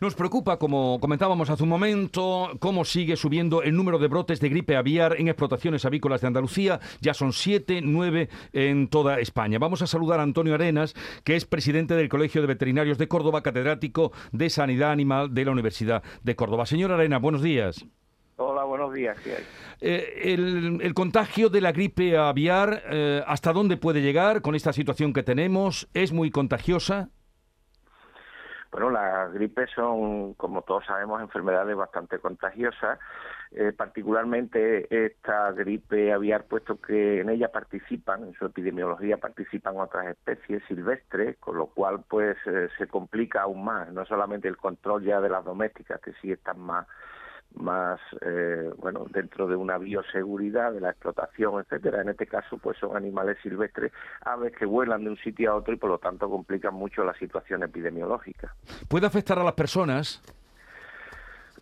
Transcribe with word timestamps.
Nos 0.00 0.14
preocupa, 0.14 0.58
como 0.58 0.98
comentábamos 0.98 1.50
hace 1.50 1.62
un 1.62 1.68
momento, 1.68 2.52
cómo 2.58 2.86
sigue 2.86 3.16
subiendo 3.16 3.62
el 3.62 3.76
número 3.76 3.98
de 3.98 4.08
brotes 4.08 4.40
de 4.40 4.48
gripe 4.48 4.74
aviar 4.74 5.20
en 5.20 5.28
explotaciones 5.28 5.84
avícolas 5.84 6.22
de 6.22 6.26
Andalucía. 6.26 6.80
Ya 7.02 7.12
son 7.12 7.34
siete, 7.34 7.82
nueve 7.82 8.30
en 8.54 8.88
toda 8.88 9.20
España. 9.20 9.58
Vamos 9.58 9.82
a 9.82 9.86
saludar 9.86 10.18
a 10.18 10.22
Antonio 10.22 10.54
Arenas, 10.54 10.94
que 11.22 11.36
es 11.36 11.44
presidente 11.44 11.96
del 11.96 12.08
Colegio 12.08 12.40
de 12.40 12.46
Veterinarios 12.46 12.96
de 12.96 13.08
Córdoba, 13.08 13.42
catedrático 13.42 14.12
de 14.32 14.48
Sanidad 14.48 14.90
Animal 14.90 15.34
de 15.34 15.44
la 15.44 15.50
Universidad 15.50 16.02
de 16.22 16.34
Córdoba. 16.34 16.64
Señor 16.64 16.92
Arenas, 16.92 17.20
buenos 17.20 17.42
días. 17.42 17.84
Hola, 18.36 18.64
buenos 18.64 18.94
días. 18.94 19.18
Eh, 19.82 20.32
el, 20.32 20.94
contagio 20.94 21.50
de 21.50 21.60
la 21.60 21.72
gripe 21.72 22.16
aviar, 22.16 22.84
eh, 22.90 23.22
¿hasta 23.26 23.52
dónde 23.52 23.76
puede 23.76 24.00
llegar 24.00 24.40
con 24.40 24.54
esta 24.54 24.72
situación 24.72 25.12
que 25.12 25.22
tenemos? 25.22 25.90
¿Es 25.92 26.10
muy 26.12 26.30
contagiosa? 26.30 27.10
Bueno, 28.70 28.90
las 28.90 29.32
gripes 29.32 29.68
son, 29.74 30.34
como 30.34 30.62
todos 30.62 30.84
sabemos, 30.86 31.20
enfermedades 31.20 31.76
bastante 31.76 32.20
contagiosas, 32.20 33.00
eh, 33.50 33.72
particularmente 33.76 34.86
esta 35.06 35.50
gripe 35.50 36.12
aviar, 36.12 36.44
puesto 36.44 36.80
que 36.80 37.20
en 37.20 37.30
ella 37.30 37.50
participan, 37.50 38.22
en 38.22 38.34
su 38.34 38.46
epidemiología 38.46 39.16
participan 39.16 39.76
otras 39.76 40.06
especies 40.06 40.62
silvestres, 40.68 41.36
con 41.38 41.58
lo 41.58 41.66
cual 41.66 42.04
pues 42.08 42.36
eh, 42.46 42.68
se 42.78 42.86
complica 42.86 43.42
aún 43.42 43.64
más, 43.64 43.92
no 43.92 44.04
solamente 44.06 44.46
el 44.46 44.56
control 44.56 45.02
ya 45.02 45.20
de 45.20 45.30
las 45.30 45.44
domésticas, 45.44 46.00
que 46.00 46.12
sí 46.22 46.30
están 46.30 46.60
más 46.60 46.86
más 47.54 48.00
eh, 48.20 48.70
bueno 48.78 49.06
dentro 49.10 49.46
de 49.46 49.56
una 49.56 49.78
bioseguridad 49.78 50.72
de 50.72 50.80
la 50.80 50.90
explotación 50.90 51.60
etcétera. 51.60 52.02
En 52.02 52.10
este 52.10 52.26
caso 52.26 52.58
pues 52.58 52.78
son 52.78 52.96
animales 52.96 53.38
silvestres 53.42 53.92
aves 54.22 54.52
que 54.56 54.66
vuelan 54.66 55.04
de 55.04 55.10
un 55.10 55.16
sitio 55.18 55.52
a 55.52 55.56
otro 55.56 55.74
y 55.74 55.76
por 55.76 55.90
lo 55.90 55.98
tanto 55.98 56.28
complican 56.28 56.74
mucho 56.74 57.04
la 57.04 57.14
situación 57.14 57.62
epidemiológica. 57.62 58.54
Puede 58.88 59.06
afectar 59.06 59.38
a 59.38 59.44
las 59.44 59.54
personas 59.54 60.22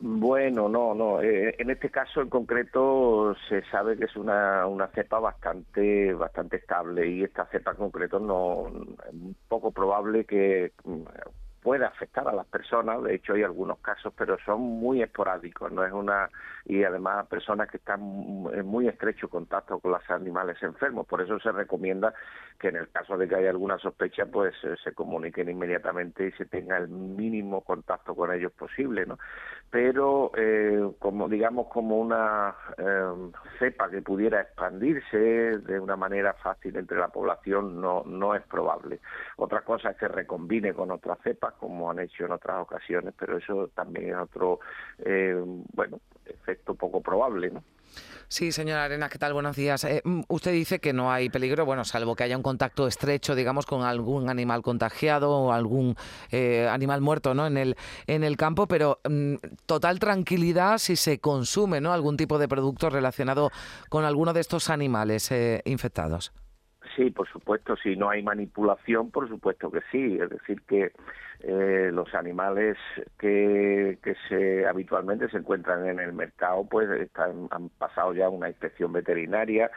bueno, 0.00 0.68
no, 0.68 0.94
no. 0.94 1.20
Eh, 1.20 1.56
en 1.58 1.70
este 1.70 1.90
caso 1.90 2.20
en 2.20 2.28
concreto 2.28 3.34
se 3.48 3.62
sabe 3.64 3.96
que 3.96 4.04
es 4.04 4.14
una, 4.14 4.64
una 4.66 4.86
cepa 4.88 5.18
bastante 5.18 6.14
bastante 6.14 6.58
estable 6.58 7.08
y 7.08 7.24
esta 7.24 7.46
cepa 7.46 7.72
en 7.72 7.78
concreto 7.78 8.20
no 8.20 8.68
es 8.68 9.36
poco 9.48 9.72
probable 9.72 10.24
que 10.24 10.72
puede 11.62 11.84
afectar 11.84 12.26
a 12.28 12.32
las 12.32 12.46
personas, 12.46 13.02
de 13.02 13.14
hecho 13.14 13.34
hay 13.34 13.42
algunos 13.42 13.78
casos, 13.78 14.12
pero 14.16 14.36
son 14.44 14.60
muy 14.60 15.02
esporádicos, 15.02 15.72
no 15.72 15.84
es 15.84 15.92
una 15.92 16.28
y 16.68 16.84
además 16.84 17.26
personas 17.28 17.70
que 17.70 17.78
están 17.78 18.00
en 18.52 18.66
muy 18.66 18.88
estrecho 18.88 19.28
contacto 19.28 19.78
con 19.78 19.92
los 19.92 20.10
animales 20.10 20.62
enfermos, 20.62 21.06
por 21.06 21.22
eso 21.22 21.40
se 21.40 21.50
recomienda 21.50 22.12
que 22.58 22.68
en 22.68 22.76
el 22.76 22.88
caso 22.90 23.16
de 23.16 23.28
que 23.28 23.36
haya 23.36 23.50
alguna 23.50 23.78
sospecha, 23.78 24.26
pues 24.26 24.54
eh, 24.64 24.74
se 24.82 24.92
comuniquen 24.92 25.48
inmediatamente 25.48 26.26
y 26.26 26.32
se 26.32 26.44
tenga 26.44 26.76
el 26.76 26.88
mínimo 26.88 27.62
contacto 27.62 28.14
con 28.14 28.32
ellos 28.32 28.52
posible, 28.52 29.06
¿no? 29.06 29.18
Pero 29.70 30.32
eh, 30.36 30.90
como 30.98 31.28
digamos 31.28 31.68
como 31.68 31.98
una 31.98 32.54
eh, 32.76 33.30
cepa 33.58 33.88
que 33.88 34.02
pudiera 34.02 34.40
expandirse 34.40 35.16
de 35.16 35.78
una 35.78 35.96
manera 35.96 36.32
fácil 36.34 36.76
entre 36.76 36.98
la 36.98 37.08
población 37.08 37.80
no 37.80 38.02
no 38.04 38.34
es 38.34 38.42
probable. 38.42 39.00
Otra 39.36 39.60
cosa 39.62 39.90
es 39.90 39.96
que 39.96 40.08
recombine 40.08 40.74
con 40.74 40.90
otras 40.90 41.18
como 41.54 41.90
han 41.90 41.98
hecho 42.00 42.24
en 42.24 42.32
otras 42.32 42.62
ocasiones, 42.62 43.14
pero 43.18 43.38
eso 43.38 43.68
también 43.74 44.10
es 44.10 44.16
otro, 44.16 44.60
eh, 44.98 45.42
bueno, 45.72 46.00
efecto 46.24 46.74
poco 46.74 47.00
probable, 47.00 47.50
¿no? 47.50 47.62
Sí, 48.30 48.52
señora 48.52 48.84
Arena, 48.84 49.08
¿qué 49.08 49.18
tal? 49.18 49.32
Buenos 49.32 49.56
días. 49.56 49.82
Eh, 49.84 50.02
mm, 50.04 50.20
usted 50.28 50.52
dice 50.52 50.80
que 50.80 50.92
no 50.92 51.10
hay 51.10 51.30
peligro, 51.30 51.64
bueno, 51.64 51.84
salvo 51.84 52.14
que 52.14 52.24
haya 52.24 52.36
un 52.36 52.42
contacto 52.42 52.86
estrecho, 52.86 53.34
digamos, 53.34 53.64
con 53.64 53.82
algún 53.82 54.28
animal 54.28 54.60
contagiado 54.60 55.30
o 55.30 55.52
algún 55.52 55.96
eh, 56.30 56.68
animal 56.68 57.00
muerto, 57.00 57.32
¿no? 57.32 57.46
En 57.46 57.56
el 57.56 57.76
en 58.06 58.24
el 58.24 58.36
campo, 58.36 58.68
pero 58.68 59.00
mm, 59.08 59.36
total 59.64 59.98
tranquilidad 59.98 60.76
si 60.76 60.96
se 60.96 61.20
consume, 61.20 61.80
¿no? 61.80 61.94
Algún 61.94 62.18
tipo 62.18 62.38
de 62.38 62.48
producto 62.48 62.90
relacionado 62.90 63.50
con 63.88 64.04
alguno 64.04 64.34
de 64.34 64.40
estos 64.40 64.68
animales 64.68 65.32
infectados. 65.64 66.32
Sí, 66.98 67.12
por 67.12 67.28
supuesto, 67.28 67.76
si 67.76 67.94
no 67.94 68.10
hay 68.10 68.24
manipulación, 68.24 69.12
por 69.12 69.28
supuesto 69.28 69.70
que 69.70 69.82
sí. 69.92 70.18
Es 70.20 70.30
decir, 70.30 70.60
que 70.62 70.90
eh, 71.38 71.90
los 71.92 72.12
animales 72.12 72.76
que, 73.20 73.98
que 74.02 74.16
se 74.28 74.66
habitualmente 74.66 75.28
se 75.28 75.36
encuentran 75.36 75.86
en 75.86 76.00
el 76.00 76.12
mercado, 76.12 76.66
pues 76.68 76.90
están, 76.90 77.46
han 77.52 77.68
pasado 77.68 78.14
ya 78.14 78.28
una 78.28 78.48
inspección 78.48 78.92
veterinaria, 78.92 79.70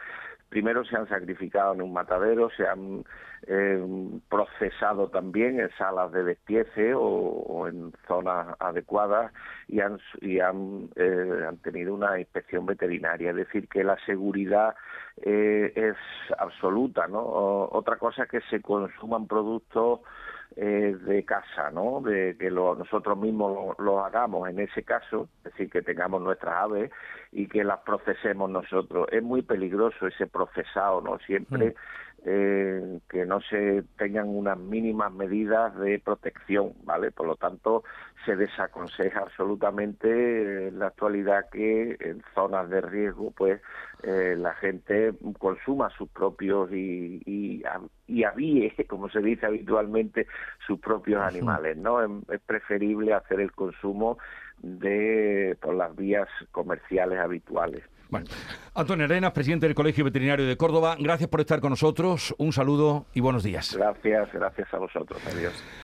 primero 0.52 0.84
se 0.84 0.94
han 0.94 1.08
sacrificado 1.08 1.72
en 1.72 1.80
un 1.80 1.94
matadero, 1.94 2.50
se 2.50 2.68
han 2.68 3.04
eh, 3.46 3.82
procesado 4.28 5.08
también 5.08 5.58
en 5.58 5.70
salas 5.78 6.12
de 6.12 6.24
despiece 6.24 6.92
o, 6.94 7.66
en 7.66 7.90
zonas 8.06 8.54
adecuadas 8.60 9.32
y 9.66 9.80
han, 9.80 9.98
eh, 10.14 11.44
han, 11.48 11.56
tenido 11.62 11.94
una 11.94 12.20
inspección 12.20 12.66
veterinaria. 12.66 13.30
Es 13.30 13.36
decir, 13.36 13.66
que 13.66 13.82
la 13.82 13.96
seguridad 14.04 14.74
eh, 15.22 15.72
es 15.74 15.96
absoluta. 16.38 17.08
¿no? 17.08 17.22
otra 17.22 17.96
cosa 17.96 18.24
es 18.24 18.28
que 18.28 18.40
se 18.50 18.60
consuman 18.60 19.26
productos 19.26 20.00
eh, 20.56 20.96
de 21.00 21.24
casa, 21.24 21.70
¿no? 21.70 22.00
De 22.00 22.36
que 22.38 22.50
lo, 22.50 22.74
nosotros 22.74 23.18
mismos 23.18 23.76
lo, 23.78 24.04
hagamos 24.04 24.48
en 24.48 24.60
ese 24.60 24.82
caso, 24.82 25.28
es 25.38 25.52
decir, 25.52 25.70
que 25.70 25.82
tengamos 25.82 26.22
nuestras 26.22 26.54
aves 26.54 26.90
y 27.30 27.46
que 27.48 27.64
las 27.64 27.80
procesemos 27.80 28.50
nosotros. 28.50 29.06
Es 29.10 29.22
muy 29.22 29.42
peligroso 29.42 30.06
ese 30.06 30.26
procesado, 30.26 31.00
¿no? 31.00 31.18
Siempre 31.20 31.70
mm. 31.70 31.74
Eh, 32.24 33.00
que 33.08 33.26
no 33.26 33.40
se 33.40 33.82
tengan 33.98 34.28
unas 34.28 34.56
mínimas 34.56 35.12
medidas 35.12 35.76
de 35.78 35.98
protección, 35.98 36.72
¿vale? 36.84 37.10
Por 37.10 37.26
lo 37.26 37.34
tanto, 37.34 37.82
se 38.24 38.36
desaconseja 38.36 39.20
absolutamente 39.20 40.68
en 40.68 40.78
la 40.78 40.86
actualidad 40.86 41.50
que 41.50 41.96
en 41.98 42.22
zonas 42.34 42.70
de 42.70 42.80
riesgo, 42.80 43.32
pues 43.32 43.60
eh, 44.04 44.36
la 44.38 44.54
gente 44.54 45.12
consuma 45.38 45.90
sus 45.90 46.08
propios 46.10 46.70
y, 46.70 47.20
y, 47.26 47.62
y 48.06 48.24
avíe, 48.24 48.72
como 48.88 49.08
se 49.08 49.20
dice 49.20 49.46
habitualmente, 49.46 50.26
sus 50.64 50.78
propios 50.78 51.20
animales, 51.22 51.76
¿no? 51.76 52.02
Es 52.02 52.40
preferible 52.46 53.14
hacer 53.14 53.40
el 53.40 53.50
consumo 53.50 54.18
de 54.62 55.56
por 55.60 55.74
las 55.74 55.94
vías 55.96 56.28
comerciales 56.50 57.18
habituales. 57.18 57.82
Bueno, 58.08 58.26
Antonio 58.74 59.06
Arenas, 59.06 59.32
presidente 59.32 59.66
del 59.66 59.74
Colegio 59.74 60.04
Veterinario 60.04 60.46
de 60.46 60.56
Córdoba, 60.56 60.96
gracias 60.98 61.30
por 61.30 61.40
estar 61.40 61.60
con 61.60 61.70
nosotros. 61.70 62.34
Un 62.36 62.52
saludo 62.52 63.06
y 63.14 63.20
buenos 63.20 63.42
días. 63.42 63.74
Gracias, 63.74 64.30
gracias 64.32 64.68
a 64.74 64.78
vosotros. 64.78 65.18
Adiós. 65.26 65.64